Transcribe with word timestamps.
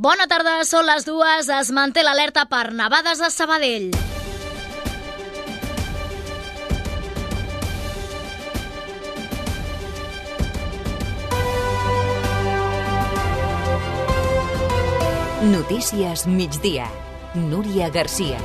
Bona 0.00 0.24
tarda, 0.24 0.54
són 0.64 0.86
les 0.88 1.04
dues. 1.04 1.48
Es 1.52 1.70
manté 1.76 2.00
l'alerta 2.00 2.46
per 2.48 2.70
nevades 2.72 3.20
a 3.20 3.28
Sabadell. 3.28 3.90
Notícies 15.52 16.24
migdia. 16.24 16.88
Núria 17.34 17.92
Garcia. 17.92 18.40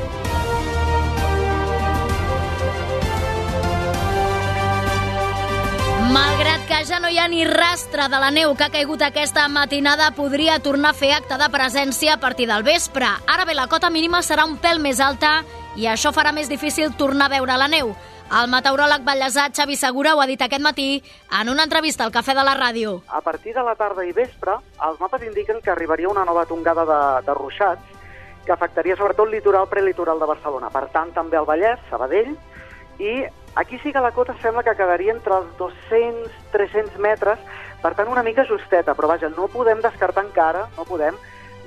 Malgrat 6.11 6.54
ja 6.85 6.99
no 6.99 7.09
hi 7.09 7.17
ha 7.17 7.27
ni 7.27 7.45
rastre 7.45 8.05
de 8.11 8.17
la 8.21 8.29
neu 8.29 8.53
que 8.53 8.65
ha 8.65 8.71
caigut 8.73 9.01
aquesta 9.01 9.47
matinada, 9.49 10.11
podria 10.13 10.59
tornar 10.61 10.91
a 10.93 10.97
fer 10.97 11.11
acte 11.15 11.37
de 11.41 11.47
presència 11.49 12.13
a 12.13 12.19
partir 12.21 12.45
del 12.47 12.63
vespre. 12.63 13.07
Ara 13.27 13.45
bé, 13.45 13.55
la 13.57 13.65
cota 13.67 13.89
mínima 13.89 14.21
serà 14.21 14.45
un 14.45 14.57
pèl 14.61 14.81
més 14.83 14.99
alta 15.01 15.39
i 15.75 15.87
això 15.89 16.11
farà 16.13 16.33
més 16.35 16.49
difícil 16.49 16.93
tornar 16.93 17.25
a 17.25 17.33
veure 17.33 17.57
la 17.57 17.69
neu. 17.71 17.95
El 18.25 18.49
meteoròleg 18.49 19.05
ballesà 19.05 19.47
Xavi 19.53 19.77
Segura 19.77 20.15
ho 20.15 20.21
ha 20.21 20.29
dit 20.29 20.41
aquest 20.41 20.61
matí 20.61 21.01
en 21.39 21.49
una 21.49 21.65
entrevista 21.65 22.05
al 22.05 22.13
Cafè 22.13 22.33
de 22.37 22.45
la 22.45 22.55
Ràdio. 22.57 22.99
A 23.09 23.21
partir 23.21 23.53
de 23.53 23.63
la 23.65 23.75
tarda 23.75 24.05
i 24.05 24.13
vespre, 24.13 24.57
els 24.85 24.99
mapes 24.99 25.25
indiquen 25.25 25.61
que 25.61 25.73
arribaria 25.73 26.09
una 26.09 26.25
nova 26.25 26.45
tongada 26.45 26.85
de, 26.85 27.01
de 27.25 27.37
ruixats 27.37 27.93
que 28.45 28.53
afectaria 28.53 28.97
sobretot 28.97 29.25
el 29.25 29.37
litoral 29.39 29.69
prelitoral 29.69 30.19
de 30.19 30.29
Barcelona. 30.29 30.69
Per 30.69 30.85
tant, 30.93 31.13
també 31.13 31.37
el 31.37 31.49
Vallès, 31.49 31.81
Sabadell, 31.89 32.35
i 32.99 33.25
aquí 33.55 33.79
sí 33.79 33.91
que 33.93 34.03
la 34.03 34.11
cota 34.11 34.35
sembla 34.41 34.63
que 34.63 34.75
quedaria 34.75 35.13
entre 35.13 35.39
els 35.39 35.51
200-300 35.59 36.97
metres, 36.99 37.39
per 37.81 37.93
tant 37.95 38.11
una 38.11 38.23
mica 38.23 38.45
justeta, 38.45 38.95
però 38.95 39.11
vaja, 39.11 39.29
no 39.29 39.49
podem 39.51 39.81
descartar 39.83 40.25
encara, 40.25 40.67
no 40.77 40.87
podem 40.87 41.17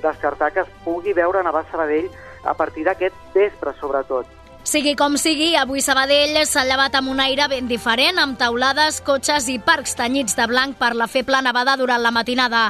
descartar 0.03 0.51
que 0.53 0.65
es 0.65 0.75
pugui 0.83 1.13
veure 1.13 1.43
nevar 1.43 1.65
a 1.65 1.71
Sabadell 1.71 2.09
a 2.43 2.53
partir 2.55 2.85
d'aquest 2.87 3.15
vespre, 3.35 3.73
sobretot. 3.79 4.38
Sigui 4.69 4.91
com 4.93 5.15
sigui, 5.17 5.55
avui 5.57 5.81
Sabadell 5.81 6.35
s'ha 6.45 6.61
llevat 6.67 6.93
amb 6.93 7.09
un 7.09 7.17
aire 7.23 7.47
ben 7.49 7.65
diferent, 7.65 8.19
amb 8.21 8.35
taulades, 8.37 8.99
cotxes 9.01 9.47
i 9.49 9.55
parcs 9.65 9.95
tenyits 9.97 10.35
de 10.37 10.45
blanc 10.45 10.75
per 10.77 10.91
la 10.93 11.07
feble 11.09 11.39
nevada 11.41 11.73
durant 11.79 12.03
la 12.03 12.11
matinada. 12.13 12.67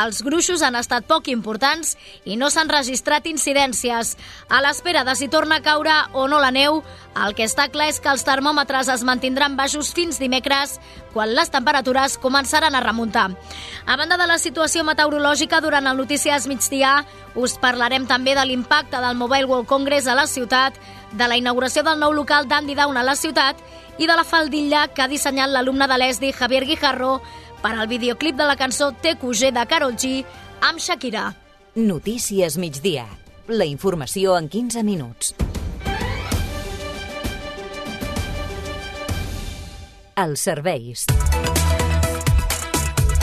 Els 0.00 0.22
gruixos 0.24 0.62
han 0.64 0.78
estat 0.80 1.04
poc 1.04 1.28
importants 1.28 1.98
i 2.24 2.38
no 2.40 2.48
s'han 2.48 2.72
registrat 2.72 3.28
incidències. 3.28 4.14
A 4.48 4.62
l'espera 4.64 5.02
de 5.04 5.12
si 5.12 5.28
torna 5.28 5.58
a 5.60 5.64
caure 5.66 5.92
o 6.16 6.24
no 6.24 6.38
la 6.40 6.48
neu, 6.56 6.80
el 7.20 7.36
que 7.36 7.44
està 7.44 7.68
clar 7.68 7.90
és 7.92 8.00
que 8.00 8.08
els 8.08 8.24
termòmetres 8.24 8.88
es 8.88 9.04
mantindran 9.04 9.52
baixos 9.52 9.92
fins 9.92 10.16
dimecres, 10.22 10.78
quan 11.12 11.34
les 11.36 11.52
temperatures 11.52 12.16
començaran 12.16 12.72
a 12.72 12.80
remuntar. 12.80 13.28
A 13.84 13.98
banda 14.00 14.16
de 14.16 14.30
la 14.30 14.40
situació 14.40 14.88
meteorològica, 14.88 15.60
durant 15.60 15.84
el 15.84 16.00
Notícies 16.00 16.48
Migdia 16.48 17.02
us 17.36 17.58
parlarem 17.60 18.08
també 18.08 18.32
de 18.36 18.48
l'impacte 18.48 19.04
del 19.04 19.20
Mobile 19.20 19.44
World 19.52 19.68
Congress 19.68 20.08
a 20.08 20.16
la 20.16 20.26
ciutat, 20.26 20.80
de 21.12 21.28
la 21.28 21.36
inauguració 21.36 21.82
del 21.86 22.00
nou 22.00 22.12
local 22.16 22.48
d'Andy 22.48 22.74
Down 22.78 22.96
a 22.96 23.04
la 23.06 23.16
ciutat 23.16 23.60
i 23.98 24.08
de 24.08 24.16
la 24.16 24.24
faldilla 24.24 24.86
que 24.88 25.04
ha 25.04 25.08
dissenyat 25.10 25.52
l'alumne 25.52 25.88
de 25.88 25.98
l'ESDI, 25.98 26.32
Javier 26.32 26.64
Guijarro, 26.66 27.20
per 27.62 27.74
al 27.76 27.88
videoclip 27.88 28.36
de 28.36 28.48
la 28.48 28.56
cançó 28.56 28.90
TQG 28.92 29.52
de 29.54 29.66
Karol 29.68 29.96
G 29.96 30.24
amb 30.60 30.80
Shakira. 30.80 31.32
Notícies 31.74 32.58
migdia. 32.58 33.06
La 33.48 33.64
informació 33.64 34.36
en 34.38 34.48
15 34.48 34.82
minuts. 34.84 35.34
Els 40.16 40.40
serveis. 40.44 41.06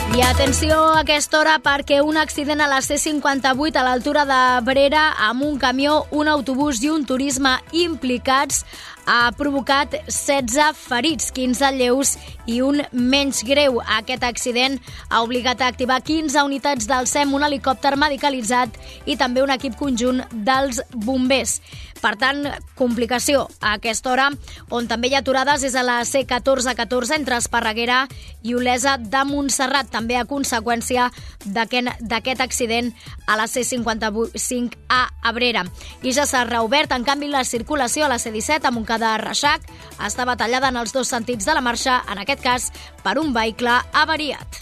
I 0.08 0.22
atenció 0.26 0.74
a 0.74 1.00
aquesta 1.00 1.38
hora 1.38 1.58
perquè 1.62 2.00
un 2.02 2.16
accident 2.18 2.60
a 2.60 2.66
la 2.68 2.80
C58 2.82 3.78
a 3.78 3.84
l'altura 3.86 4.24
de 4.26 4.40
Brera 4.66 5.04
amb 5.28 5.44
un 5.46 5.58
camió, 5.58 6.06
un 6.10 6.28
autobús 6.28 6.82
i 6.82 6.90
un 6.90 7.04
turisme 7.06 7.52
implicats 7.72 8.64
ha 9.06 9.30
provocat 9.36 9.94
16 10.06 10.76
ferits, 10.78 11.30
15 11.34 11.70
lleus 11.76 12.14
i 12.46 12.60
un 12.62 12.82
menys 12.92 13.42
greu. 13.46 13.80
Aquest 13.98 14.24
accident 14.26 14.78
ha 15.08 15.22
obligat 15.24 15.62
a 15.62 15.70
activar 15.70 16.00
15 16.02 16.44
unitats 16.46 16.86
del 16.90 17.08
SEM, 17.10 17.34
un 17.34 17.46
helicòpter 17.46 17.96
medicalitzat 17.98 18.76
i 19.06 19.16
també 19.18 19.42
un 19.42 19.54
equip 19.54 19.78
conjunt 19.80 20.22
dels 20.32 20.82
bombers. 20.94 21.60
Per 22.00 22.14
tant, 22.16 22.46
complicació 22.78 23.44
a 23.60 23.74
aquesta 23.76 24.10
hora, 24.12 24.30
on 24.72 24.88
també 24.88 25.10
hi 25.10 25.14
ha 25.14 25.20
aturades 25.20 25.64
és 25.68 25.76
a 25.76 25.84
la 25.84 25.98
C1414 26.08 27.18
entre 27.18 27.36
Esparreguera 27.36 28.06
i 28.42 28.54
Olesa 28.56 28.96
de 28.96 29.24
Montserrat, 29.28 29.90
també 29.92 30.16
a 30.16 30.24
conseqüència 30.24 31.10
d'aquest 31.44 32.40
accident 32.40 32.92
a 33.26 33.36
la 33.36 33.44
C55 33.44 34.80
a 34.88 35.02
Abrera. 35.22 35.66
I 36.02 36.14
ja 36.16 36.24
s'ha 36.24 36.46
reobert, 36.48 36.92
en 36.96 37.04
canvi, 37.04 37.28
la 37.28 37.44
circulació 37.44 38.06
a 38.06 38.12
la 38.12 38.18
C17 38.18 38.64
a 38.64 38.72
Montcada 38.72 39.16
Reixac 39.20 39.68
estava 40.06 40.38
tallada 40.40 40.72
en 40.72 40.80
els 40.80 40.96
dos 40.96 41.12
sentits 41.12 41.44
de 41.44 41.54
la 41.54 41.64
marxa, 41.64 42.00
en 42.08 42.24
aquest 42.24 42.40
cas 42.44 42.70
per 43.04 43.18
un 43.20 43.34
vehicle 43.36 43.76
avariat. 43.92 44.60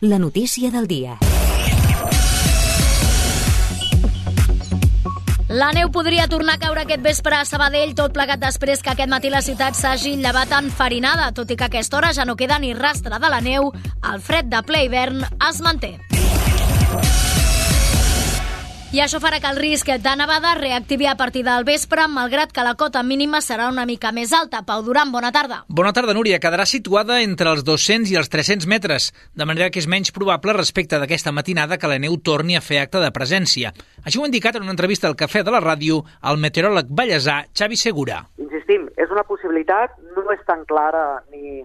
La 0.00 0.18
notícia 0.18 0.70
del 0.70 0.86
dia. 0.88 1.18
La 5.50 5.72
neu 5.74 5.88
podria 5.90 6.28
tornar 6.30 6.54
a 6.54 6.60
caure 6.62 6.84
aquest 6.84 7.00
vespre 7.02 7.34
a 7.34 7.46
Sabadell, 7.48 7.96
tot 7.98 8.12
plegat 8.14 8.38
després 8.38 8.84
que 8.86 8.92
aquest 8.92 9.10
matí 9.10 9.32
la 9.34 9.40
ciutat 9.42 9.74
s'hagi 9.74 10.12
llevat 10.20 10.54
enfarinada, 10.54 11.32
tot 11.34 11.50
i 11.50 11.56
que 11.58 11.66
a 11.66 11.72
aquesta 11.72 11.98
hora 11.98 12.12
ja 12.14 12.22
no 12.24 12.38
queda 12.38 12.60
ni 12.62 12.70
rastre 12.78 13.18
de 13.18 13.32
la 13.34 13.42
neu, 13.42 13.72
el 14.12 14.22
fred 14.22 14.46
de 14.46 14.62
ple 14.62 14.84
hivern 14.86 15.26
es 15.48 15.60
manté. 15.66 15.96
I 18.90 18.98
això 18.98 19.20
farà 19.22 19.38
que 19.38 19.46
el 19.46 19.58
risc 19.62 19.86
de 19.86 20.12
nevada 20.18 20.56
reactivi 20.58 21.06
a 21.06 21.12
partir 21.14 21.44
del 21.46 21.62
vespre, 21.62 22.08
malgrat 22.10 22.50
que 22.50 22.64
la 22.66 22.72
cota 22.74 23.04
mínima 23.06 23.38
serà 23.38 23.68
una 23.70 23.84
mica 23.86 24.10
més 24.10 24.32
alta. 24.34 24.64
Pau 24.66 24.82
Duran, 24.82 25.12
bona 25.14 25.30
tarda. 25.30 25.60
Bona 25.68 25.92
tarda, 25.94 26.10
Núria. 26.10 26.40
Quedarà 26.42 26.66
situada 26.66 27.20
entre 27.22 27.52
els 27.54 27.62
200 27.62 28.10
i 28.10 28.18
els 28.18 28.32
300 28.32 28.66
metres, 28.66 29.12
de 29.38 29.46
manera 29.46 29.70
que 29.70 29.78
és 29.78 29.86
menys 29.86 30.10
probable 30.10 30.56
respecte 30.58 30.98
d'aquesta 30.98 31.30
matinada 31.30 31.78
que 31.78 31.86
la 31.86 32.00
neu 32.02 32.18
torni 32.18 32.58
a 32.58 32.64
fer 32.66 32.82
acte 32.82 32.98
de 32.98 33.14
presència. 33.14 33.70
Així 34.02 34.18
ho 34.18 34.26
ha 34.26 34.30
indicat 34.32 34.58
en 34.58 34.66
una 34.66 34.74
entrevista 34.74 35.06
al 35.06 35.14
Cafè 35.14 35.44
de 35.46 35.54
la 35.54 35.62
Ràdio 35.62 36.02
el 36.26 36.42
meteoròleg 36.42 36.90
ballesà 36.90 37.44
Xavi 37.54 37.78
Segura. 37.78 38.24
Insistim, 38.42 38.90
és 38.98 39.14
una 39.14 39.22
possibilitat, 39.22 39.94
no 40.18 40.26
és 40.34 40.42
tan 40.50 40.66
clara 40.66 41.20
ni 41.30 41.62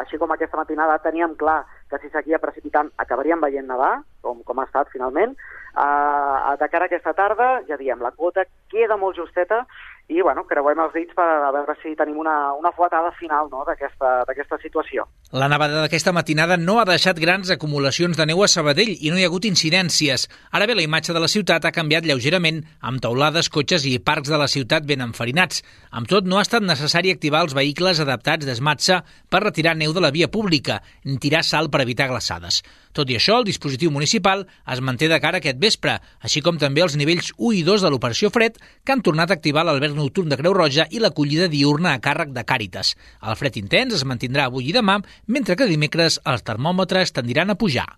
així 0.00 0.16
com 0.16 0.32
aquesta 0.32 0.56
matinada 0.56 0.96
teníem 1.04 1.34
clar 1.36 1.66
que 1.90 1.98
si 2.00 2.08
seguia 2.10 2.40
precipitant 2.42 2.88
acabaríem 2.96 3.42
veient 3.44 3.68
nevar, 3.68 4.00
com, 4.24 4.40
com 4.46 4.58
ha 4.58 4.64
estat 4.66 4.88
finalment, 4.90 5.36
Uh, 5.76 6.56
de 6.56 6.68
cara 6.72 6.86
a 6.86 6.88
aquesta 6.88 7.12
tarda, 7.12 7.60
ja 7.68 7.76
diem, 7.76 8.00
la 8.00 8.14
quota 8.16 8.46
queda 8.72 8.96
molt 8.96 9.18
justeta 9.18 9.66
i 10.08 10.22
bueno, 10.22 10.44
creuem 10.46 10.78
els 10.84 10.92
dits 10.94 11.14
per 11.18 11.24
a 11.26 11.50
veure 11.50 11.74
si 11.80 11.96
tenim 11.98 12.20
una, 12.22 12.52
una 12.54 12.70
fuetada 12.70 13.10
final 13.18 13.48
no, 13.50 13.64
d'aquesta 13.66 14.58
situació. 14.62 15.02
La 15.34 15.48
nevada 15.50 15.80
d'aquesta 15.82 16.12
matinada 16.14 16.54
no 16.60 16.76
ha 16.78 16.84
deixat 16.86 17.18
grans 17.18 17.50
acumulacions 17.50 18.14
de 18.14 18.26
neu 18.30 18.44
a 18.44 18.48
Sabadell 18.48 18.92
i 18.94 19.10
no 19.10 19.18
hi 19.18 19.24
ha 19.26 19.30
hagut 19.32 19.48
incidències. 19.50 20.28
Ara 20.54 20.68
bé, 20.70 20.76
la 20.78 20.84
imatge 20.86 21.16
de 21.16 21.22
la 21.22 21.30
ciutat 21.32 21.66
ha 21.66 21.74
canviat 21.74 22.06
lleugerament, 22.06 22.62
amb 22.86 23.02
taulades, 23.02 23.50
cotxes 23.50 23.88
i 23.90 23.96
parcs 23.98 24.30
de 24.30 24.38
la 24.38 24.46
ciutat 24.46 24.86
ben 24.86 25.02
enfarinats. 25.02 25.64
Amb 25.90 26.06
tot, 26.06 26.30
no 26.30 26.38
ha 26.38 26.46
estat 26.46 26.62
necessari 26.62 27.10
activar 27.10 27.42
els 27.42 27.56
vehicles 27.58 27.98
adaptats 28.06 28.46
d'esmatxa 28.46 29.00
per 29.28 29.42
retirar 29.42 29.74
neu 29.74 29.90
de 29.96 30.06
la 30.06 30.14
via 30.14 30.30
pública, 30.30 30.78
ni 31.02 31.18
tirar 31.18 31.42
sal 31.42 31.66
per 31.66 31.82
evitar 31.82 32.06
glaçades. 32.14 32.62
Tot 32.96 33.10
i 33.12 33.18
això, 33.18 33.34
el 33.36 33.44
dispositiu 33.44 33.90
municipal 33.92 34.46
es 34.72 34.80
manté 34.80 35.10
de 35.12 35.18
cara 35.20 35.42
aquest 35.42 35.58
vespre, 35.60 35.98
així 36.24 36.40
com 36.44 36.56
també 36.56 36.80
els 36.80 36.96
nivells 36.96 37.28
1 37.36 37.58
i 37.58 37.64
2 37.66 37.84
de 37.84 37.90
l'operació 37.92 38.30
Fred, 38.32 38.56
que 38.56 38.94
han 38.94 39.04
tornat 39.04 39.28
a 39.28 39.36
activar 39.36 39.66
l'alberg 39.68 39.98
nocturn 39.98 40.32
de 40.32 40.38
Creu 40.40 40.56
Roja 40.56 40.88
i 40.88 41.02
l'acollida 41.02 41.50
diurna 41.52 41.92
a 41.92 42.00
càrrec 42.00 42.32
de 42.32 42.46
Càritas. 42.48 42.94
El 43.20 43.36
fred 43.36 43.60
intens 43.60 43.98
es 44.00 44.06
mantindrà 44.08 44.48
avui 44.48 44.70
i 44.70 44.76
demà, 44.76 44.96
mentre 45.28 45.58
que 45.60 45.68
dimecres 45.68 46.20
els 46.24 46.46
termòmetres 46.46 47.12
tendiran 47.12 47.52
a 47.52 47.60
pujar. 47.60 47.90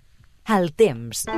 El 0.51 0.73
temps. 0.75 1.29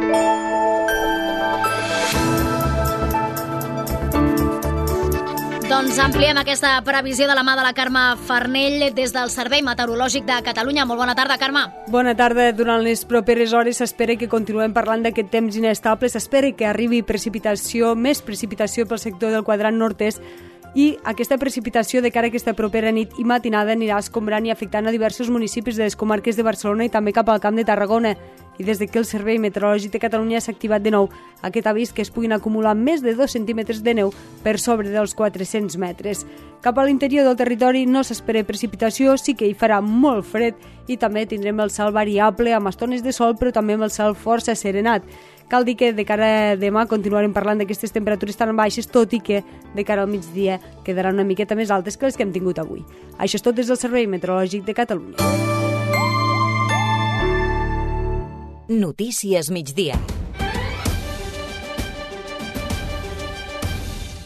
Doncs 5.81 5.97
ampliem 5.97 6.37
aquesta 6.37 6.75
previsió 6.85 7.25
de 7.25 7.33
la 7.33 7.41
mà 7.41 7.55
de 7.57 7.63
la 7.65 7.71
Carme 7.73 8.01
Farnell 8.29 8.83
des 8.93 9.15
del 9.17 9.31
Servei 9.33 9.63
Meteorològic 9.65 10.27
de 10.29 10.35
Catalunya. 10.45 10.85
Molt 10.85 11.01
bona 11.01 11.15
tarda, 11.17 11.39
Carme. 11.41 11.63
Bona 11.89 12.13
tarda. 12.13 12.51
Durant 12.53 12.85
les 12.85 13.07
properes 13.09 13.55
hores 13.57 13.81
s'espera 13.81 14.19
que 14.21 14.29
continuem 14.29 14.75
parlant 14.77 15.01
d'aquest 15.01 15.31
temps 15.33 15.57
inestable. 15.57 16.11
S'espera 16.13 16.51
que 16.53 16.69
arribi 16.69 17.01
precipitació, 17.01 17.95
més 17.97 18.21
precipitació 18.21 18.85
pel 18.85 19.01
sector 19.01 19.33
del 19.33 19.47
quadrant 19.47 19.81
nord-est 19.81 20.21
i 20.77 20.99
aquesta 21.15 21.41
precipitació 21.41 22.05
de 22.05 22.13
cara 22.13 22.29
a 22.29 22.35
aquesta 22.35 22.53
propera 22.53 22.93
nit 22.93 23.17
i 23.17 23.25
matinada 23.25 23.73
anirà 23.73 24.05
escombrant 24.05 24.45
i 24.45 24.53
afectant 24.53 24.85
a 24.85 24.93
diversos 24.93 25.33
municipis 25.33 25.81
de 25.81 25.89
les 25.89 25.97
comarques 25.97 26.37
de 26.37 26.45
Barcelona 26.45 26.85
i 26.85 26.93
també 26.93 27.17
cap 27.17 27.33
al 27.33 27.41
Camp 27.41 27.57
de 27.57 27.65
Tarragona. 27.65 28.19
I 28.61 28.65
des 28.65 28.79
de 28.79 28.87
que 28.87 29.01
el 29.01 29.07
Servei 29.09 29.39
Meteorològic 29.41 29.95
de 29.95 30.03
Catalunya 30.03 30.41
s'ha 30.45 30.53
activat 30.53 30.85
de 30.85 30.93
nou 30.93 31.09
aquest 31.41 31.67
avís 31.67 31.95
que 31.97 32.05
es 32.05 32.11
puguin 32.13 32.35
acumular 32.37 32.75
més 32.77 33.01
de 33.01 33.15
2 33.17 33.33
centímetres 33.33 33.81
de 33.83 33.95
neu 33.97 34.13
per 34.45 34.59
sobre 34.61 34.93
dels 34.93 35.15
400 35.17 35.79
metres. 35.81 36.27
Cap 36.61 36.77
a 36.77 36.85
l'interior 36.85 37.25
del 37.25 37.39
territori 37.41 37.87
no 37.89 38.05
s'espera 38.05 38.45
precipitació, 38.45 39.17
sí 39.17 39.33
que 39.33 39.49
hi 39.49 39.57
farà 39.57 39.81
molt 39.81 40.29
fred 40.29 40.61
i 40.93 40.99
també 41.01 41.25
tindrem 41.25 41.65
el 41.65 41.73
cel 41.73 41.95
variable 41.97 42.53
amb 42.53 42.69
estones 42.69 43.01
de 43.03 43.17
sol 43.17 43.33
però 43.41 43.49
també 43.49 43.79
amb 43.79 43.89
el 43.89 43.95
cel 43.95 44.13
força 44.13 44.55
serenat. 44.55 45.09
Cal 45.49 45.65
dir 45.65 45.79
que 45.81 45.95
de 45.97 46.05
cara 46.05 46.29
a 46.53 46.55
demà 46.61 46.85
continuarem 46.87 47.33
parlant 47.33 47.59
d'aquestes 47.59 47.97
temperatures 47.97 48.37
tan 48.37 48.53
baixes, 48.55 48.87
tot 48.87 49.17
i 49.17 49.25
que 49.25 49.41
de 49.75 49.85
cara 49.89 50.05
al 50.05 50.13
migdia 50.13 50.61
quedaran 50.85 51.17
una 51.17 51.27
miqueta 51.27 51.57
més 51.57 51.73
altes 51.73 51.97
que 51.97 52.07
les 52.07 52.21
que 52.21 52.29
hem 52.29 52.37
tingut 52.37 52.61
avui. 52.61 52.85
Això 53.19 53.41
és 53.41 53.43
tot 53.43 53.57
des 53.57 53.67
del 53.67 53.81
Servei 53.81 54.07
Meteorològic 54.07 54.69
de 54.69 54.77
Catalunya. 54.77 55.70
Notícies 58.71 59.49
migdia. 59.51 59.97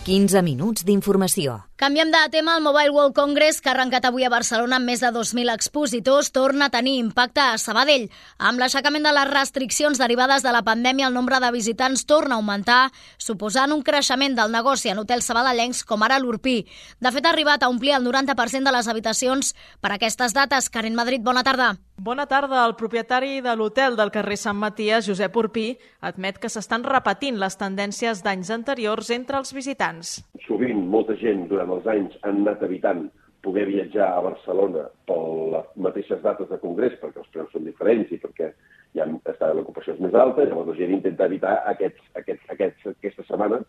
15 0.04 0.42
minuts 0.44 0.84
d'informació. 0.84 1.62
Canviem 1.76 2.12
de 2.12 2.18
tema. 2.30 2.56
El 2.56 2.62
Mobile 2.62 2.90
World 2.90 3.16
Congress, 3.16 3.60
que 3.60 3.68
ha 3.68 3.72
arrencat 3.72 4.04
avui 4.06 4.22
a 4.22 4.30
Barcelona 4.30 4.76
amb 4.78 4.86
més 4.86 5.00
de 5.02 5.08
2.000 5.10 5.50
expositors, 5.50 6.28
torna 6.30 6.68
a 6.68 6.70
tenir 6.70 7.00
impacte 7.00 7.42
a 7.42 7.58
Sabadell. 7.58 8.04
Amb 8.38 8.62
l'aixecament 8.62 9.02
de 9.02 9.10
les 9.10 9.26
restriccions 9.26 9.98
derivades 9.98 10.46
de 10.46 10.52
la 10.54 10.62
pandèmia, 10.62 11.08
el 11.10 11.18
nombre 11.18 11.40
de 11.42 11.50
visitants 11.50 12.06
torna 12.06 12.36
a 12.36 12.38
augmentar, 12.38 12.92
suposant 13.18 13.74
un 13.74 13.82
creixement 13.82 14.36
del 14.38 14.54
negoci 14.54 14.92
en 14.92 15.02
hotels 15.02 15.26
sabadellencs 15.26 15.82
com 15.82 16.06
ara 16.06 16.20
l'Urpí. 16.22 16.60
De 17.02 17.10
fet, 17.10 17.26
ha 17.26 17.34
arribat 17.34 17.66
a 17.66 17.72
omplir 17.74 17.96
el 17.98 18.06
90% 18.06 18.70
de 18.70 18.76
les 18.78 18.92
habitacions 18.94 19.50
per 19.82 19.96
aquestes 19.96 20.32
dates. 20.32 20.70
Karen 20.70 20.94
Madrid, 20.94 21.26
bona 21.26 21.42
tarda. 21.42 21.72
Bona 21.98 22.26
tarda. 22.26 22.64
El 22.68 22.78
propietari 22.78 23.40
de 23.42 23.52
l'hotel 23.58 23.98
del 23.98 24.14
carrer 24.14 24.38
Sant 24.38 24.62
Maties, 24.62 25.06
Josep 25.10 25.36
Urpí, 25.42 25.72
admet 26.00 26.38
que 26.38 26.50
s'estan 26.50 26.86
repetint 26.86 27.38
les 27.42 27.58
tendències 27.58 28.22
d'anys 28.22 28.54
anteriors 28.54 29.10
entre 29.10 29.42
els 29.42 29.50
visitants. 29.54 30.20
Sovint, 30.46 30.80
molta 30.92 31.16
gent 31.20 31.46
durant 31.50 31.70
els 31.76 31.86
anys 31.88 32.16
han 32.22 32.42
anat 32.42 32.64
evitant 32.66 33.06
poder 33.44 33.64
viatjar 33.68 34.10
a 34.12 34.22
Barcelona 34.24 34.86
per 35.08 35.18
les 35.54 35.70
mateixes 35.86 36.22
dates 36.24 36.48
de 36.50 36.58
congrés, 36.62 36.96
perquè 37.00 37.20
els 37.20 37.32
preus 37.32 37.52
són 37.52 37.66
diferents 37.68 38.12
i 38.12 38.20
perquè 38.20 38.50
ja 38.96 39.06
l'ocupació 39.08 39.94
és 39.94 40.00
més 40.04 40.14
alta, 40.14 40.46
llavors 40.48 40.70
la 40.70 40.78
gent 40.78 40.94
intenta 40.96 41.28
evitar 41.28 41.56
aquests, 41.72 42.04
aquests, 42.20 42.46
aquests, 42.56 42.86
aquesta 42.94 43.26
setmana 43.28 43.60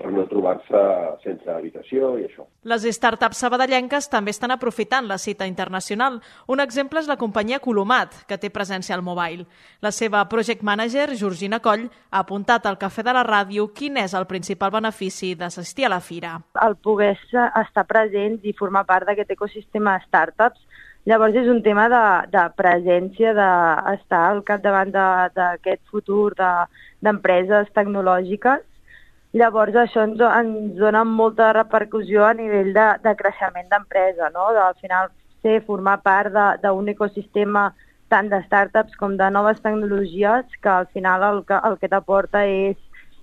per 0.00 0.10
no 0.14 0.24
trobar-se 0.30 0.80
sense 1.24 1.50
habitació 1.52 2.14
i 2.18 2.24
això. 2.26 2.46
Les 2.70 2.86
startups 2.96 3.42
sabadellenques 3.44 4.08
també 4.12 4.32
estan 4.34 4.54
aprofitant 4.54 5.08
la 5.08 5.18
cita 5.20 5.48
internacional. 5.48 6.20
Un 6.48 6.64
exemple 6.64 7.00
és 7.02 7.10
la 7.10 7.18
companyia 7.20 7.60
Colomat, 7.60 8.22
que 8.28 8.38
té 8.40 8.50
presència 8.50 8.96
al 8.96 9.04
mobile. 9.04 9.46
La 9.84 9.92
seva 9.92 10.24
project 10.32 10.64
manager, 10.66 11.10
Georgina 11.20 11.60
Coll, 11.60 11.88
ha 12.10 12.24
apuntat 12.24 12.66
al 12.66 12.80
Cafè 12.80 13.04
de 13.06 13.14
la 13.16 13.26
Ràdio 13.26 13.68
quin 13.76 14.00
és 14.00 14.16
el 14.16 14.28
principal 14.30 14.72
benefici 14.72 15.34
d'assistir 15.36 15.86
a 15.86 15.94
la 15.94 16.00
fira. 16.00 16.38
El 16.64 16.76
poder 16.80 17.12
estar 17.20 17.86
presents 17.88 18.44
i 18.44 18.56
formar 18.56 18.86
part 18.88 19.08
d'aquest 19.08 19.36
ecosistema 19.36 19.98
de 19.98 20.08
startups 20.08 20.66
Llavors 21.08 21.36
és 21.40 21.46
un 21.48 21.62
tema 21.64 21.86
de, 21.88 22.00
de 22.28 22.42
presència, 22.60 23.32
d'estar 23.36 24.20
al 24.30 24.42
capdavant 24.44 24.90
d'aquest 24.92 25.80
futur 25.88 26.34
d'empreses 26.36 27.70
de, 27.70 27.74
tecnològiques 27.78 28.60
Llavors 29.32 29.76
això 29.78 30.02
ens, 30.08 30.18
ens 30.18 30.74
dona 30.78 31.04
molta 31.06 31.52
repercussió 31.54 32.24
a 32.26 32.34
nivell 32.34 32.72
de, 32.74 32.86
de 33.04 33.14
creixement 33.18 33.68
d'empresa, 33.70 34.30
no? 34.34 34.48
De, 34.56 34.62
al 34.64 34.74
final 34.80 35.10
ser, 35.42 35.60
formar 35.66 36.00
part 36.02 36.34
d'un 36.62 36.90
ecosistema 36.90 37.70
tant 38.10 38.28
de 38.28 38.40
startups 38.48 38.96
com 38.98 39.14
de 39.16 39.30
noves 39.30 39.62
tecnologies 39.62 40.46
que 40.60 40.68
al 40.68 40.88
final 40.90 41.22
el 41.28 41.44
que, 41.46 41.60
el 41.68 41.78
que 41.78 41.90
t'aporta 41.92 42.42
és, 42.42 42.76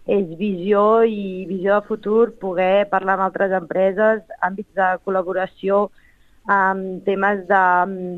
és 0.07 0.25
visió 0.39 1.03
i 1.03 1.43
visió 1.49 1.75
de 1.75 1.87
futur, 1.89 2.31
poder 2.39 2.87
parlar 2.89 3.17
amb 3.17 3.27
altres 3.27 3.51
empreses, 3.51 4.23
àmbits 4.39 4.71
de 4.79 4.93
col·laboració, 5.03 5.89
amb 6.47 7.03
temes 7.03 7.43
de, 7.51 7.63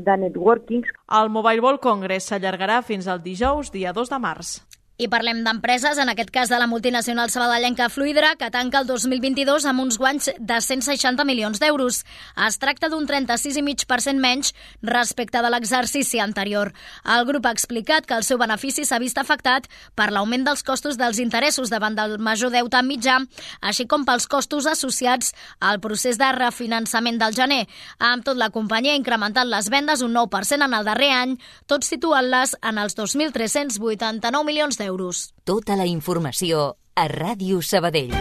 de 0.06 0.16
networkings. 0.28 0.94
El 1.20 1.34
Mobile 1.34 1.66
World 1.66 1.82
Congress 1.82 2.30
s'allargarà 2.30 2.78
fins 2.86 3.10
al 3.10 3.18
dijous, 3.26 3.74
dia 3.74 3.92
2 3.92 4.14
de 4.14 4.22
març. 4.22 4.60
I 5.00 5.06
parlem 5.08 5.38
d'empreses, 5.46 5.96
en 5.96 6.10
aquest 6.12 6.28
cas 6.28 6.50
de 6.52 6.58
la 6.60 6.66
multinacional 6.68 7.30
sabadellenca 7.32 7.86
Fluidra, 7.88 8.34
que 8.36 8.50
tanca 8.52 8.82
el 8.82 8.86
2022 8.86 9.64
amb 9.64 9.80
uns 9.80 9.96
guanys 9.96 10.26
de 10.36 10.58
160 10.60 11.24
milions 11.24 11.56
d'euros. 11.56 12.02
Es 12.46 12.58
tracta 12.60 12.90
d'un 12.92 13.06
36,5% 13.08 14.20
menys 14.20 14.50
respecte 14.84 15.40
de 15.40 15.50
l'exercici 15.54 16.20
anterior. 16.20 16.74
El 17.16 17.24
grup 17.24 17.48
ha 17.48 17.52
explicat 17.56 18.04
que 18.04 18.18
el 18.18 18.26
seu 18.28 18.36
benefici 18.36 18.84
s'ha 18.84 18.98
vist 19.00 19.16
afectat 19.16 19.70
per 19.96 20.10
l'augment 20.12 20.44
dels 20.44 20.60
costos 20.68 21.00
dels 21.00 21.22
interessos 21.24 21.72
davant 21.72 21.96
del 21.96 22.18
major 22.20 22.52
deute 22.52 22.84
mitjà, 22.84 23.16
així 23.64 23.88
com 23.88 24.04
pels 24.04 24.28
costos 24.28 24.68
associats 24.68 25.32
al 25.60 25.80
procés 25.80 26.20
de 26.20 26.28
refinançament 26.36 27.16
del 27.16 27.32
gener. 27.32 27.62
Amb 27.96 28.28
tot, 28.28 28.36
la 28.36 28.50
companyia 28.52 28.92
ha 28.92 29.00
incrementat 29.00 29.48
les 29.48 29.72
vendes 29.72 30.04
un 30.04 30.12
9% 30.12 30.68
en 30.68 30.76
el 30.76 30.84
darrer 30.92 31.10
any, 31.22 31.36
tot 31.64 31.88
situant-les 31.88 32.58
en 32.60 32.84
els 32.84 33.00
2.389 33.00 34.44
milions 34.44 34.76
d'euros 34.76 34.89
euros. 34.90 35.30
Tota 35.46 35.78
la 35.78 35.86
informació 35.86 36.74
a 36.94 37.08
Ràdio 37.08 37.62
Sabadell. 37.62 38.12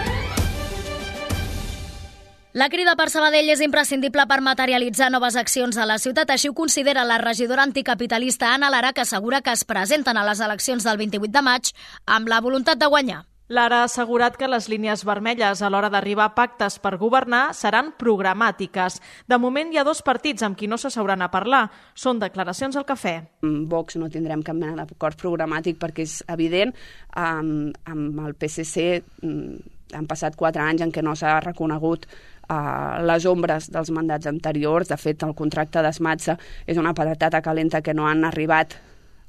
La 2.51 2.67
crida 2.67 2.95
per 2.97 3.11
Sabadell 3.13 3.51
és 3.53 3.61
imprescindible 3.61 4.23
per 4.25 4.39
materialitzar 4.41 5.11
noves 5.13 5.37
accions 5.37 5.77
a 5.77 5.85
la 5.85 5.99
ciutat, 6.01 6.31
així 6.33 6.49
ho 6.49 6.55
considera 6.57 7.05
la 7.05 7.19
regidora 7.21 7.61
anticapitalista 7.61 8.49
Anna 8.55 8.71
Lara, 8.73 8.89
que 8.91 9.05
assegura 9.05 9.43
que 9.45 9.53
es 9.53 9.63
presenten 9.69 10.17
a 10.17 10.25
les 10.25 10.41
eleccions 10.41 10.83
del 10.83 10.97
28 10.97 11.29
de 11.35 11.45
maig 11.45 11.73
amb 12.17 12.27
la 12.27 12.41
voluntat 12.41 12.81
de 12.81 12.89
guanyar. 12.89 13.28
Lara 13.49 13.79
ha 13.81 13.85
assegurat 13.87 14.35
que 14.37 14.47
les 14.47 14.67
línies 14.69 15.01
vermelles 15.01 15.63
a 15.65 15.69
l'hora 15.73 15.89
d'arribar 15.89 16.27
a 16.29 16.33
pactes 16.37 16.75
per 16.77 16.99
governar 17.01 17.55
seran 17.57 17.87
programàtiques. 17.97 18.99
De 19.25 19.39
moment 19.41 19.71
hi 19.73 19.79
ha 19.81 19.85
dos 19.87 20.03
partits 20.05 20.45
amb 20.45 20.57
qui 20.57 20.67
no 20.69 20.77
s'asseuran 20.77 21.25
a 21.25 21.31
parlar. 21.33 21.63
Són 21.97 22.21
declaracions 22.21 22.77
al 22.77 22.85
cafè. 22.85 23.15
Vox 23.71 23.97
no 23.97 24.11
tindrem 24.13 24.43
cap 24.45 24.53
mena 24.53 24.85
d'acord 24.85 25.17
programàtic 25.17 25.79
perquè 25.81 26.05
és 26.05 26.19
evident. 26.29 26.75
Um, 27.17 27.71
amb 27.89 28.21
el 28.27 28.37
PSC 28.37 28.85
um, 29.25 29.57
han 29.97 30.05
passat 30.05 30.37
quatre 30.37 30.61
anys 30.61 30.85
en 30.85 30.93
què 30.93 31.01
no 31.01 31.15
s'ha 31.17 31.39
reconegut 31.41 32.05
uh, 32.05 33.01
les 33.01 33.25
ombres 33.25 33.71
dels 33.73 33.89
mandats 33.89 34.29
anteriors. 34.29 34.93
De 34.93 35.01
fet, 35.01 35.25
el 35.25 35.33
contracte 35.33 35.81
d'esmatza 35.81 36.37
és 36.69 36.77
una 36.77 36.93
patata 36.93 37.41
calenta 37.41 37.81
que 37.81 37.97
no 37.97 38.05
han 38.05 38.29
arribat 38.29 38.77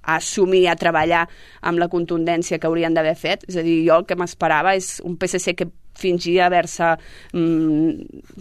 a 0.03 0.17
assumir, 0.17 0.67
a 0.69 0.77
treballar 0.77 1.27
amb 1.67 1.79
la 1.83 1.91
contundència 1.93 2.59
que 2.59 2.69
haurien 2.69 2.95
d'haver 2.95 3.17
fet. 3.19 3.45
És 3.49 3.57
a 3.57 3.65
dir, 3.67 3.81
jo 3.87 4.01
el 4.01 4.09
que 4.09 4.17
m'esperava 4.19 4.75
és 4.79 4.99
un 5.05 5.19
PSC 5.21 5.57
que 5.59 5.71
fingia 6.01 6.47
haver-se, 6.47 6.95
mm, 7.35 7.91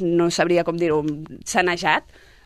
no 0.06 0.30
sabria 0.32 0.64
com 0.64 0.78
dir-ho, 0.78 1.04
sanejat, 1.46 2.04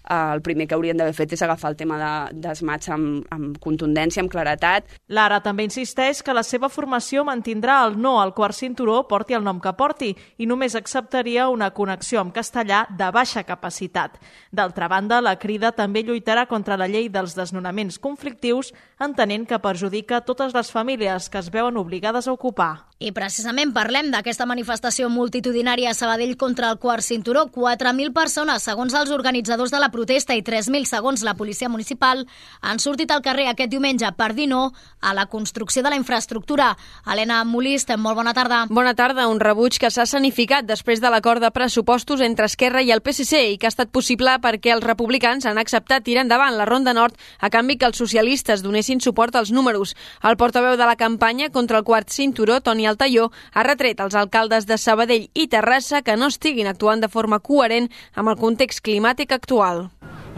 el 0.09 0.41
primer 0.41 0.67
que 0.67 0.75
haurien 0.75 0.97
d'haver 0.97 1.15
fet 1.15 1.33
és 1.33 1.41
agafar 1.41 1.71
el 1.71 1.77
tema 1.79 1.97
de, 1.99 2.39
d'esmats 2.43 2.89
amb, 2.93 3.23
amb 3.31 3.57
contundència, 3.63 4.23
amb 4.23 4.31
claretat. 4.31 4.89
Lara 5.07 5.39
també 5.43 5.65
insisteix 5.67 6.21
que 6.23 6.35
la 6.35 6.43
seva 6.43 6.69
formació 6.69 7.23
mantindrà 7.27 7.79
el 7.87 7.97
no 8.01 8.17
al 8.21 8.33
quart 8.35 8.57
cinturó 8.57 9.03
porti 9.07 9.37
el 9.37 9.43
nom 9.43 9.61
que 9.63 9.73
porti 9.77 10.13
i 10.37 10.47
només 10.49 10.75
acceptaria 10.75 11.47
una 11.49 11.71
connexió 11.71 12.21
amb 12.21 12.35
castellà 12.35 12.83
de 12.91 13.09
baixa 13.15 13.45
capacitat. 13.47 14.19
D'altra 14.51 14.89
banda, 14.91 15.21
la 15.21 15.37
crida 15.39 15.71
també 15.71 16.03
lluitarà 16.03 16.45
contra 16.47 16.77
la 16.77 16.87
llei 16.87 17.09
dels 17.09 17.35
desnonaments 17.37 17.99
conflictius, 17.99 18.73
entenent 18.99 19.47
que 19.47 19.59
perjudica 19.59 20.21
totes 20.21 20.53
les 20.53 20.71
famílies 20.71 21.29
que 21.29 21.39
es 21.39 21.51
veuen 21.53 21.77
obligades 21.77 22.27
a 22.27 22.35
ocupar. 22.35 22.73
I 23.03 23.11
precisament 23.11 23.73
parlem 23.75 24.11
d'aquesta 24.13 24.45
manifestació 24.47 25.09
multitudinària 25.11 25.91
a 25.91 25.97
Sabadell 25.97 26.37
contra 26.39 26.69
el 26.71 26.77
quart 26.79 27.03
cinturó. 27.03 27.49
4.000 27.51 28.13
persones, 28.15 28.63
segons 28.63 28.93
els 28.95 29.11
organitzadors 29.11 29.73
de 29.73 29.81
la 29.81 29.89
protesta, 29.93 30.35
i 30.35 30.43
3.000 30.43 30.89
segons 30.89 31.23
la 31.23 31.37
policia 31.37 31.69
municipal, 31.69 32.25
han 32.61 32.81
sortit 32.81 33.11
al 33.13 33.21
carrer 33.23 33.47
aquest 33.51 33.71
diumenge 33.71 34.09
per 34.17 34.33
dir 34.33 34.49
no 34.49 34.71
a 34.99 35.13
la 35.13 35.27
construcció 35.29 35.83
de 35.83 35.93
la 35.93 35.99
infraestructura. 35.99 36.73
Helena 37.05 37.43
Molist, 37.45 37.91
molt 37.97 38.17
bona 38.17 38.33
tarda. 38.33 38.63
Bona 38.69 38.95
tarda. 38.97 39.27
Un 39.29 39.39
rebuig 39.43 39.77
que 39.79 39.91
s'ha 39.93 40.05
sanificat 40.09 40.65
després 40.65 41.01
de 41.03 41.11
l'acord 41.13 41.43
de 41.43 41.51
pressupostos 41.53 42.21
entre 42.25 42.47
Esquerra 42.49 42.81
i 42.81 42.91
el 42.91 43.03
PSC 43.05 43.43
i 43.53 43.57
que 43.59 43.67
ha 43.67 43.73
estat 43.73 43.91
possible 43.93 44.35
perquè 44.43 44.73
els 44.73 44.85
republicans 44.85 45.45
han 45.45 45.61
acceptat 45.61 46.05
tirar 46.07 46.25
endavant 46.25 46.57
la 46.57 46.67
Ronda 46.69 46.93
Nord 46.97 47.19
a 47.39 47.51
canvi 47.53 47.77
que 47.77 47.89
els 47.89 47.99
socialistes 47.99 48.63
donessin 48.63 49.01
suport 49.03 49.35
als 49.35 49.51
números. 49.51 49.95
El 50.23 50.37
portaveu 50.37 50.77
de 50.79 50.87
la 50.89 50.97
campanya 50.99 51.51
contra 51.51 51.77
el 51.77 51.87
quart 51.87 52.09
cinturó, 52.09 52.61
Toni 52.61 52.87
el 52.87 52.97
Talló 52.97 53.29
ha 53.53 53.63
retret 53.67 53.99
als 53.99 54.15
alcaldes 54.15 54.65
de 54.65 54.77
Sabadell 54.77 55.29
i 55.33 55.47
Terrassa 55.47 56.01
que 56.01 56.17
no 56.17 56.31
estiguin 56.31 56.71
actuant 56.71 57.03
de 57.03 57.11
forma 57.11 57.39
coherent 57.39 57.91
amb 58.15 58.33
el 58.33 58.39
context 58.39 58.83
climàtic 58.85 59.35
actual. 59.35 59.82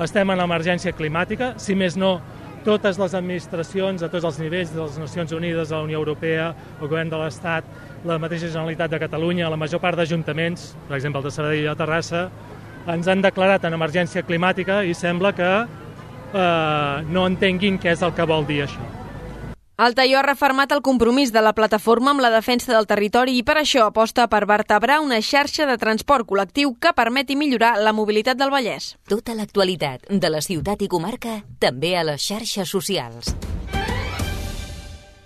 Estem 0.04 0.32
en 0.34 0.42
emergència 0.44 0.92
climàtica, 0.96 1.54
si 1.62 1.75
més 1.78 1.96
no, 1.96 2.18
totes 2.66 2.98
les 2.98 3.14
administracions 3.14 4.02
a 4.04 4.10
tots 4.10 4.25
els 4.25 4.40
nivells 4.42 4.74
de 4.74 4.82
les 4.82 4.98
Nacions 5.00 5.32
Unides, 5.38 5.70
de 5.70 5.75
la 5.75 5.86
Unió 5.86 6.02
Europea, 6.02 6.50
el 6.82 6.90
Govern 6.90 7.14
de 7.14 7.22
l'Estat, 7.22 7.70
la 8.06 8.18
mateixa 8.22 8.50
Generalitat 8.50 8.92
de 8.92 9.00
Catalunya, 9.06 9.52
la 9.54 9.60
major 9.62 9.82
part 9.84 10.02
d'ajuntaments, 10.02 10.72
per 10.90 10.98
exemple 10.98 11.22
el 11.22 11.30
de 11.30 11.34
Sabadell 11.36 11.64
i 11.64 11.70
de 11.70 11.78
Terrassa, 11.78 12.28
ens 12.92 13.08
han 13.10 13.22
declarat 13.22 13.66
en 13.66 13.78
emergència 13.78 14.25
climàtica 14.25 14.82
i 14.86 14.94
sembla 14.98 15.34
que 15.38 15.50
eh, 15.62 17.06
no 17.10 17.25
entenguin 17.30 17.82
què 17.82 17.94
és 17.94 18.06
el 18.06 18.14
que 18.18 18.30
vol 18.30 18.46
dir 18.50 18.64
això. 18.66 19.04
El 19.77 19.91
Talló 19.91 20.22
ha 20.22 20.24
refermat 20.24 20.72
el 20.72 20.79
compromís 20.79 21.34
de 21.36 21.41
la 21.44 21.51
plataforma 21.51 22.13
amb 22.13 22.24
la 22.24 22.29
defensa 22.32 22.72
del 22.72 22.86
territori 22.88 23.34
i 23.36 23.41
per 23.44 23.58
això 23.60 23.84
aposta 23.89 24.29
per 24.32 24.46
vertebrar 24.48 25.01
una 25.03 25.20
xarxa 25.20 25.67
de 25.67 25.75
transport 25.82 26.24
col·lectiu 26.29 26.77
que 26.79 26.94
permeti 26.96 27.36
millorar 27.36 27.74
la 27.84 27.91
mobilitat 27.91 28.39
del 28.39 28.53
Vallès. 28.55 28.94
Tota 29.12 29.36
l'actualitat 29.36 30.08
de 30.08 30.32
la 30.32 30.39
ciutat 30.39 30.79
i 30.79 30.88
comarca 30.88 31.41
també 31.60 31.98
a 32.00 32.05
les 32.08 32.24
xarxes 32.24 32.72
socials. 32.72 33.36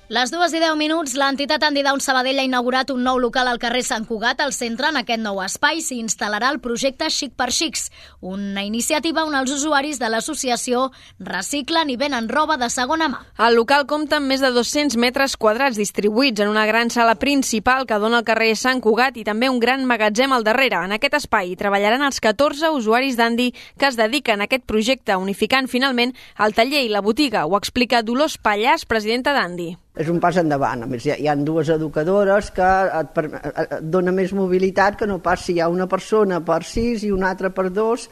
Les 0.09 0.31
dues 0.33 0.49
i 0.57 0.57
deu 0.57 0.73
minuts, 0.73 1.11
l'entitat 1.13 1.61
Andy 1.61 1.83
Down 1.85 1.99
Sabadell 2.01 2.39
ha 2.41 2.43
inaugurat 2.47 2.89
un 2.89 3.03
nou 3.05 3.19
local 3.21 3.45
al 3.45 3.59
carrer 3.61 3.83
Sant 3.85 4.07
Cugat. 4.09 4.39
Al 4.41 4.55
centre, 4.57 4.87
en 4.89 4.97
aquest 4.97 5.21
nou 5.21 5.37
espai, 5.43 5.83
s'hi 5.85 5.99
instal·larà 6.01 6.47
el 6.49 6.57
projecte 6.63 7.11
Xic 7.13 7.35
per 7.37 7.51
Xics, 7.53 7.83
una 8.25 8.63
iniciativa 8.65 9.21
on 9.29 9.35
els 9.37 9.51
usuaris 9.53 9.99
de 10.01 10.07
l'associació 10.09 10.87
reciclen 11.19 11.91
i 11.93 11.97
venen 12.01 12.25
roba 12.25 12.57
de 12.57 12.71
segona 12.73 13.05
mà. 13.13 13.19
El 13.37 13.53
local 13.59 13.85
compta 13.85 14.17
amb 14.17 14.33
més 14.33 14.41
de 14.41 14.49
200 14.55 14.97
metres 14.97 15.35
quadrats 15.37 15.77
distribuïts 15.77 16.41
en 16.41 16.49
una 16.49 16.65
gran 16.65 16.89
sala 16.89 17.13
principal 17.21 17.85
que 17.85 17.99
dona 18.01 18.23
al 18.23 18.25
carrer 18.25 18.55
Sant 18.57 18.81
Cugat 18.81 19.19
i 19.21 19.27
també 19.27 19.51
un 19.53 19.59
gran 19.61 19.85
magatzem 19.85 20.33
al 20.33 20.47
darrere. 20.47 20.79
En 20.89 20.95
aquest 20.97 21.19
espai 21.19 21.53
treballaran 21.53 22.01
els 22.07 22.17
14 22.17 22.71
usuaris 22.79 23.19
d'Andy 23.19 23.51
que 23.77 23.91
es 23.93 24.01
dediquen 24.01 24.41
a 24.41 24.49
aquest 24.49 24.65
projecte, 24.65 25.21
unificant 25.21 25.69
finalment 25.69 26.15
el 26.39 26.57
taller 26.57 26.81
i 26.81 26.89
la 26.89 27.05
botiga. 27.05 27.45
Ho 27.45 27.53
explica 27.61 28.01
Dolors 28.01 28.39
Pallàs, 28.41 28.89
presidenta 28.89 29.37
d'Andy 29.37 29.75
és 29.97 30.09
un 30.11 30.19
pas 30.21 30.37
endavant. 30.37 30.83
A 30.83 30.89
més, 30.89 31.05
hi 31.05 31.13
ha, 31.13 31.17
hi 31.17 31.29
ha 31.29 31.35
dues 31.35 31.71
educadores 31.73 32.51
que 32.55 32.67
et, 32.99 33.09
per, 33.15 33.25
et 33.49 33.73
dona 33.81 34.13
més 34.15 34.33
mobilitat 34.35 34.99
que 34.99 35.07
no 35.09 35.19
pas 35.23 35.41
si 35.45 35.57
hi 35.57 35.63
ha 35.63 35.69
una 35.71 35.87
persona 35.89 36.41
per 36.45 36.61
sis 36.67 37.07
i 37.07 37.13
una 37.15 37.31
altra 37.33 37.49
per 37.55 37.69
dos, 37.73 38.09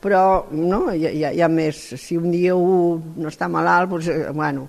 però 0.00 0.46
no, 0.50 0.86
hi, 0.92 1.06
hi, 1.06 1.24
hi 1.28 1.44
ha 1.44 1.48
més. 1.52 1.84
Si 2.00 2.18
un 2.18 2.30
dia 2.32 2.56
un 2.56 3.14
no 3.20 3.30
està 3.30 3.48
malalt, 3.52 3.92
doncs, 3.92 4.10
eh, 4.10 4.32
bueno, 4.32 4.68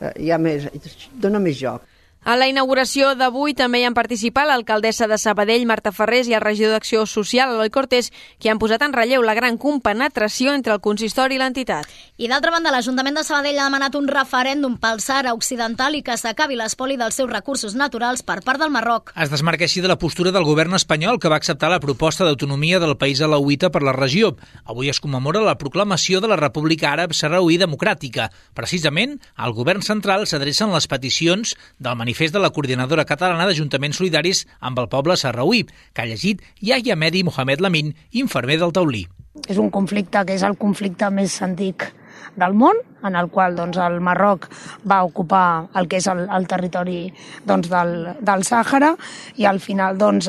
eh, 0.00 0.12
hi 0.26 0.32
ha 0.32 0.40
més, 0.40 0.68
dona 1.12 1.42
més 1.42 1.58
joc. 1.60 1.86
A 2.20 2.34
la 2.36 2.50
inauguració 2.50 3.14
d'avui 3.16 3.54
també 3.56 3.78
hi 3.80 3.86
han 3.88 3.94
participat 3.96 4.44
l'alcaldessa 4.44 5.06
de 5.08 5.16
Sabadell, 5.16 5.62
Marta 5.64 5.88
Ferrés, 5.88 6.28
i 6.28 6.34
el 6.36 6.42
regidor 6.44 6.74
d'Acció 6.76 7.06
Social, 7.08 7.54
Eloi 7.54 7.70
Cortés, 7.72 8.10
que 8.38 8.50
han 8.52 8.58
posat 8.60 8.82
en 8.84 8.92
relleu 8.92 9.22
la 9.24 9.32
gran 9.32 9.56
compenetració 9.56 10.52
entre 10.52 10.74
el 10.74 10.82
consistori 10.84 11.38
i 11.38 11.40
l'entitat. 11.40 11.88
I 12.20 12.28
d'altra 12.28 12.52
banda, 12.52 12.74
l'Ajuntament 12.74 13.16
de 13.16 13.24
Sabadell 13.24 13.56
ha 13.62 13.70
demanat 13.70 13.96
un 13.96 14.08
referèndum 14.12 14.76
pel 14.82 15.00
Sahara 15.00 15.32
Occidental 15.32 15.96
i 15.96 16.02
que 16.04 16.18
s'acabi 16.20 16.58
l'espoli 16.60 16.98
dels 17.00 17.16
seus 17.16 17.30
recursos 17.32 17.74
naturals 17.74 18.20
per 18.20 18.42
part 18.44 18.60
del 18.60 18.74
Marroc. 18.74 19.14
Es 19.16 19.32
desmarca 19.32 19.64
així 19.64 19.80
de 19.80 19.88
la 19.88 19.96
postura 19.96 20.28
del 20.30 20.44
govern 20.44 20.76
espanyol 20.76 21.16
que 21.18 21.32
va 21.32 21.40
acceptar 21.40 21.72
la 21.72 21.80
proposta 21.80 22.28
d'autonomia 22.28 22.82
del 22.84 22.98
país 23.00 23.24
alauita 23.24 23.72
per 23.72 23.80
la 23.80 23.96
regió. 23.96 24.34
Avui 24.66 24.92
es 24.92 25.00
commemora 25.00 25.40
la 25.40 25.56
proclamació 25.56 26.20
de 26.20 26.28
la 26.28 26.36
República 26.36 26.92
Àrab 26.92 27.16
Sarraoí 27.16 27.56
Democràtica. 27.56 28.28
Precisament, 28.52 29.16
al 29.40 29.56
govern 29.56 29.80
central 29.80 30.28
s'adrecen 30.28 30.76
les 30.76 30.84
peticions 30.84 31.56
del 31.80 31.96
manifest 31.96 32.09
manifest 32.10 32.34
de 32.34 32.40
la 32.42 32.50
coordinadora 32.50 33.04
catalana 33.06 33.44
d'Ajuntaments 33.46 34.00
Solidaris 34.00 34.42
amb 34.66 34.80
el 34.82 34.88
poble 34.90 35.14
sarraüí, 35.14 35.62
que 35.94 36.02
ha 36.02 36.08
llegit 36.10 36.42
Yahya 36.58 36.96
Medi 36.96 37.22
Mohamed 37.22 37.60
Lamin, 37.62 37.94
infermer 38.10 38.58
del 38.58 38.72
Taulí. 38.74 39.04
És 39.46 39.58
un 39.62 39.70
conflicte 39.70 40.24
que 40.26 40.34
és 40.34 40.42
el 40.42 40.56
conflicte 40.58 41.06
més 41.14 41.36
antic 41.46 41.86
del 42.34 42.54
món, 42.58 42.74
en 43.06 43.14
el 43.14 43.30
qual 43.30 43.54
doncs, 43.54 43.78
el 43.78 44.00
Marroc 44.02 44.48
va 44.82 45.04
ocupar 45.06 45.70
el 45.78 45.86
que 45.86 46.00
és 46.02 46.08
el, 46.10 46.26
el 46.26 46.48
territori 46.50 47.12
doncs, 47.46 47.70
del, 47.70 47.94
del 48.18 48.42
Sàhara 48.42 48.96
i 49.38 49.46
al 49.46 49.62
final 49.62 49.94
doncs, 49.98 50.26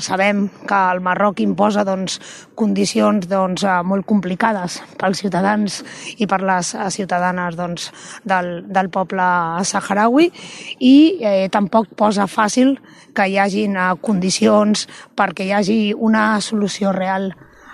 sabem 0.00 0.48
que 0.66 0.78
el 0.92 1.00
Marroc 1.00 1.40
imposa 1.40 1.84
doncs, 1.84 2.18
condicions 2.58 3.26
doncs, 3.30 3.64
eh, 3.64 3.76
molt 3.86 4.06
complicades 4.08 4.80
pels 5.00 5.22
ciutadans 5.22 5.80
i 6.18 6.26
per 6.30 6.40
les 6.42 6.74
eh, 6.74 6.88
ciutadanes 6.90 7.56
doncs, 7.58 7.90
del, 8.24 8.50
del 8.68 8.90
poble 8.90 9.26
saharaui 9.64 10.30
i 10.78 10.96
eh, 11.20 11.48
tampoc 11.52 11.94
posa 11.96 12.26
fàcil 12.30 12.76
que 13.14 13.26
hi 13.28 13.38
hagin 13.38 13.76
eh, 13.76 13.90
condicions 14.02 14.86
perquè 15.16 15.46
hi 15.48 15.54
hagi 15.56 15.80
una 15.96 16.40
solució 16.40 16.92
real 16.96 17.30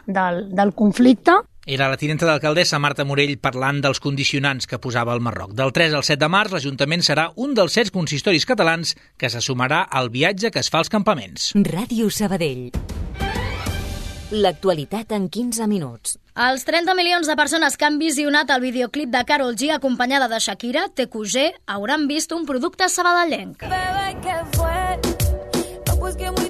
del, 0.06 0.46
del 0.54 0.74
conflicte. 0.74 1.40
Era 1.66 1.88
la 1.90 1.96
tinenta 1.98 2.28
d'alcaldessa 2.28 2.78
Marta 2.78 3.02
Morell 3.02 3.40
parlant 3.42 3.80
dels 3.82 3.98
condicionants 3.98 4.68
que 4.70 4.78
posava 4.78 5.10
el 5.16 5.20
Marroc. 5.20 5.50
Del 5.58 5.72
3 5.74 5.96
al 5.98 6.04
7 6.06 6.20
de 6.22 6.28
març, 6.30 6.52
l'Ajuntament 6.54 7.02
serà 7.02 7.24
un 7.42 7.56
dels 7.58 7.74
7 7.74 7.90
consistoris 7.90 8.46
catalans 8.46 8.94
que 9.18 9.26
se 9.26 9.42
sumarà 9.42 9.80
al 9.90 10.12
viatge 10.14 10.52
que 10.54 10.62
es 10.62 10.70
fa 10.70 10.78
als 10.78 10.92
campaments. 10.94 11.48
Ràdio 11.58 12.06
Sabadell. 12.06 12.70
L'actualitat 14.30 15.10
en 15.18 15.26
15 15.26 15.66
minuts. 15.66 16.14
Els 16.38 16.62
30 16.70 16.94
milions 16.94 17.26
de 17.26 17.34
persones 17.34 17.74
que 17.74 17.90
han 17.90 17.98
visionat 17.98 18.54
el 18.54 18.62
videoclip 18.62 19.10
de 19.10 19.26
Carol 19.26 19.58
G 19.58 19.74
acompanyada 19.74 20.30
de 20.30 20.38
Shakira, 20.38 20.86
TQG, 20.94 21.50
hauran 21.66 22.06
vist 22.06 22.30
un 22.30 22.46
producte 22.46 22.86
sabadellenc. 22.86 23.66
Bebe, 23.66 24.14
que 24.22 24.38
fue? 24.54 25.26
No, 26.26 26.45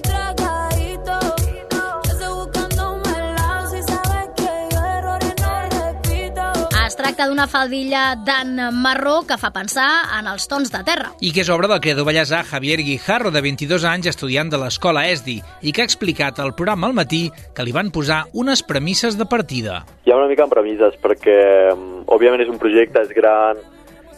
tracta 6.97 7.27
d'una 7.29 7.45
faldilla 7.47 8.15
d'an 8.25 8.57
marró 8.81 9.21
que 9.29 9.37
fa 9.37 9.51
pensar 9.53 9.87
en 10.17 10.27
els 10.31 10.47
tons 10.49 10.71
de 10.73 10.81
terra. 10.87 11.11
I 11.21 11.29
que 11.33 11.43
és 11.45 11.51
obra 11.53 11.69
del 11.69 11.81
creador 11.83 12.07
ballesà 12.07 12.41
Javier 12.47 12.79
Guijarro, 12.81 13.31
de 13.31 13.43
22 13.45 13.85
anys, 13.85 14.09
estudiant 14.09 14.49
de 14.49 14.59
l'escola 14.59 15.05
ESDI, 15.11 15.37
i 15.61 15.73
que 15.73 15.83
ha 15.83 15.87
explicat 15.87 16.41
al 16.41 16.55
programa 16.57 16.89
al 16.89 16.97
matí 16.97 17.27
que 17.53 17.65
li 17.67 17.75
van 17.75 17.91
posar 17.93 18.23
unes 18.33 18.65
premisses 18.65 19.17
de 19.19 19.29
partida. 19.29 19.83
Hi 20.05 20.11
ha 20.11 20.17
una 20.17 20.29
mica 20.31 20.47
en 20.47 20.53
premisses, 20.53 20.97
perquè 21.03 21.37
mm, 21.75 22.07
òbviament 22.17 22.41
és 22.43 22.49
un 22.49 22.57
projecte, 22.61 23.05
és 23.05 23.13
gran, 23.13 23.61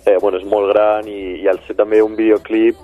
eh, 0.06 0.16
bueno, 0.22 0.40
és 0.40 0.48
molt 0.48 0.72
gran, 0.72 1.10
i, 1.12 1.44
i 1.44 1.52
al 1.52 1.60
ser 1.68 1.76
també 1.76 2.02
un 2.02 2.16
videoclip 2.16 2.80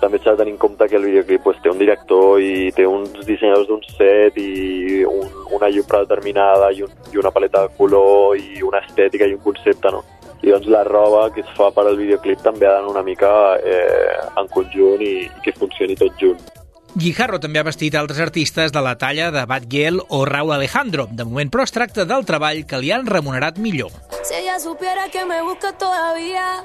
també 0.00 0.20
s'ha 0.20 0.34
de 0.34 0.42
tenir 0.42 0.54
en 0.54 0.60
compte 0.60 0.88
que 0.88 0.96
el 0.96 1.06
videoclip 1.08 1.42
pues, 1.44 1.58
té 1.62 1.70
un 1.70 1.78
director 1.78 2.42
i 2.42 2.70
té 2.76 2.86
uns 2.86 3.14
dissenyadors 3.26 3.68
d'un 3.70 3.82
set 3.94 4.38
i 4.40 5.04
un, 5.08 5.26
una 5.56 5.70
llum 5.72 5.88
predeterminada 5.88 6.70
i, 6.72 6.82
un, 6.86 6.94
i 7.12 7.18
una 7.20 7.32
paleta 7.34 7.66
de 7.66 7.74
color 7.78 8.38
i 8.38 8.62
una 8.62 8.82
estètica 8.86 9.26
i 9.26 9.34
un 9.36 9.42
concepte, 9.44 9.92
no? 9.94 10.04
I 10.42 10.52
doncs 10.54 10.68
la 10.70 10.84
roba 10.86 11.26
que 11.34 11.42
es 11.42 11.50
fa 11.56 11.72
per 11.74 11.88
al 11.88 11.98
videoclip 11.98 12.44
també 12.44 12.68
ha 12.68 12.76
d'anar 12.76 12.92
una 12.92 13.02
mica 13.02 13.30
eh, 13.58 14.14
en 14.38 14.46
conjunt 14.54 15.02
i, 15.02 15.14
i 15.26 15.42
que 15.42 15.56
funcioni 15.58 15.98
tot 15.98 16.14
junt. 16.20 16.38
Guijarro 16.98 17.38
també 17.38 17.60
ha 17.60 17.66
vestit 17.66 17.94
altres 17.94 18.18
artistes 18.22 18.72
de 18.72 18.80
la 18.82 18.96
talla 18.98 19.28
de 19.30 19.44
Bad 19.46 19.68
Giel 19.70 20.00
o 20.08 20.24
Raúl 20.24 20.54
Alejandro. 20.56 21.06
De 21.10 21.26
moment, 21.28 21.50
però, 21.52 21.66
es 21.66 21.74
tracta 21.74 22.06
del 22.08 22.26
treball 22.26 22.64
que 22.66 22.80
li 22.80 22.90
han 22.94 23.06
remunerat 23.06 23.60
millor. 23.62 23.92
Si 24.22 24.34
ella 24.34 24.58
supiera 24.58 25.08
que 25.12 25.24
me 25.26 25.42
busca 25.42 25.72
todavía... 25.76 26.64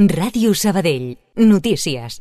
Ràdio 0.00 0.54
Sabadell. 0.54 1.18
Notícies. 1.34 2.20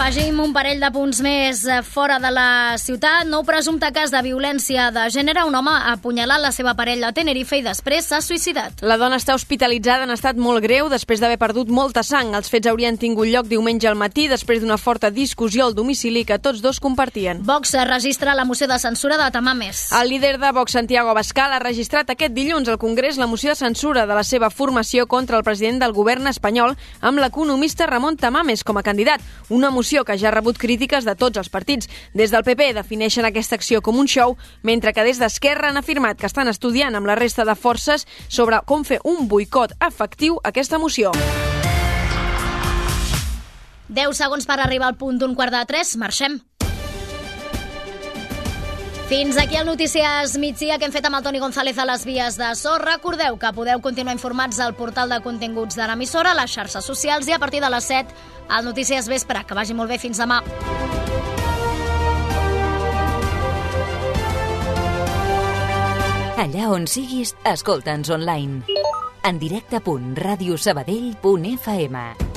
Afegim 0.00 0.38
un 0.40 0.54
parell 0.56 0.80
de 0.80 0.88
punts 0.94 1.18
més 1.20 1.58
eh, 1.68 1.82
fora 1.84 2.14
de 2.18 2.30
la 2.32 2.78
ciutat. 2.80 3.26
Nou 3.28 3.42
presumpte 3.44 3.90
cas 3.92 4.08
de 4.08 4.22
violència 4.24 4.86
de 4.94 5.02
gènere. 5.12 5.42
Un 5.44 5.58
home 5.58 5.74
ha 5.76 5.90
apunyalat 5.92 6.40
la 6.40 6.50
seva 6.56 6.72
parella 6.78 7.10
a 7.10 7.12
Tenerife 7.12 7.58
i 7.58 7.62
després 7.66 8.08
s'ha 8.08 8.22
suïcidat. 8.24 8.80
La 8.80 8.96
dona 8.96 9.18
està 9.20 9.36
hospitalitzada 9.36 10.06
en 10.08 10.14
estat 10.14 10.40
molt 10.40 10.64
greu 10.64 10.88
després 10.88 11.20
d'haver 11.20 11.36
perdut 11.42 11.68
molta 11.68 12.00
sang. 12.00 12.32
Els 12.38 12.48
fets 12.48 12.70
haurien 12.70 12.96
tingut 12.96 13.28
lloc 13.28 13.50
diumenge 13.50 13.90
al 13.90 13.98
matí 14.00 14.24
després 14.32 14.62
d'una 14.62 14.78
forta 14.80 15.10
discussió 15.12 15.66
al 15.66 15.76
domicili 15.76 16.24
que 16.24 16.40
tots 16.40 16.64
dos 16.64 16.80
compartien. 16.80 17.44
Vox 17.44 17.76
registra 17.84 18.34
la 18.34 18.48
moció 18.48 18.70
de 18.72 18.80
censura 18.80 19.20
de 19.20 19.28
Tamames. 19.36 19.84
El 20.00 20.14
líder 20.14 20.38
de 20.40 20.54
Vox, 20.56 20.78
Santiago 20.80 21.12
Abascal, 21.12 21.52
ha 21.52 21.60
registrat 21.60 22.08
aquest 22.16 22.32
dilluns 22.32 22.72
al 22.72 22.80
Congrés 22.80 23.20
la 23.20 23.28
moció 23.28 23.52
de 23.52 23.60
censura 23.60 24.08
de 24.08 24.16
la 24.16 24.24
seva 24.24 24.48
formació 24.48 25.04
contra 25.06 25.36
el 25.36 25.44
president 25.44 25.84
del 25.84 25.92
govern 25.92 26.32
espanyol 26.32 26.78
amb 27.02 27.20
l'economista 27.20 27.84
Ramon 27.84 28.16
Tamames 28.16 28.64
com 28.64 28.80
a 28.80 28.86
candidat. 28.86 29.20
Una 29.50 29.68
moció 29.68 29.89
moció 29.90 30.04
que 30.04 30.16
ja 30.18 30.28
ha 30.28 30.30
rebut 30.30 30.54
crítiques 30.56 31.04
de 31.04 31.16
tots 31.18 31.40
els 31.40 31.48
partits. 31.50 31.88
Des 32.14 32.30
del 32.30 32.44
PP 32.46 32.68
defineixen 32.76 33.26
aquesta 33.26 33.56
acció 33.58 33.80
com 33.82 33.98
un 33.98 34.06
show, 34.06 34.36
mentre 34.62 34.92
que 34.94 35.02
des 35.02 35.18
d'Esquerra 35.18 35.70
han 35.70 35.80
afirmat 35.80 36.16
que 36.16 36.28
estan 36.30 36.46
estudiant 36.46 36.94
amb 36.94 37.10
la 37.10 37.16
resta 37.18 37.44
de 37.44 37.56
forces 37.58 38.06
sobre 38.28 38.60
com 38.66 38.84
fer 38.84 39.00
un 39.02 39.26
boicot 39.26 39.74
efectiu 39.82 40.38
a 40.44 40.52
aquesta 40.54 40.78
moció. 40.78 41.10
10 43.90 44.14
segons 44.14 44.46
per 44.46 44.60
arribar 44.60 44.86
al 44.86 44.96
punt 44.96 45.18
d'un 45.18 45.34
quart 45.34 45.50
de 45.50 45.64
3, 45.66 45.96
marxem. 45.98 46.38
Fins 49.10 49.36
aquí 49.38 49.56
el 49.56 49.66
Notícies 49.66 50.38
migdia 50.38 50.78
que 50.78 50.84
hem 50.86 50.92
fet 50.94 51.06
amb 51.08 51.16
el 51.18 51.24
Toni 51.26 51.40
González 51.42 51.74
a 51.82 51.84
les 51.88 52.04
vies 52.06 52.36
de 52.38 52.46
so. 52.54 52.76
Recordeu 52.78 53.34
que 53.42 53.50
podeu 53.56 53.80
continuar 53.82 54.14
informats 54.14 54.60
al 54.62 54.76
portal 54.78 55.10
de 55.10 55.18
continguts 55.24 55.74
de 55.74 55.82
l'emissora, 55.90 56.30
a 56.30 56.38
les 56.38 56.54
xarxes 56.54 56.86
socials 56.86 57.26
i 57.26 57.34
a 57.34 57.42
partir 57.42 57.58
de 57.58 57.66
les 57.74 57.82
7 57.90 58.06
al 58.46 58.62
Notícies 58.70 59.10
Vespre. 59.10 59.42
Que 59.42 59.58
vagi 59.58 59.74
molt 59.74 59.90
bé. 59.90 59.98
Fins 59.98 60.14
demà. 60.22 60.38
Allà 66.38 66.70
on 66.70 66.86
siguis, 66.86 67.34
escolta'ns 67.42 68.14
online. 68.14 68.62
En 69.26 69.42
directe.radiosabadell.fm 69.42 72.29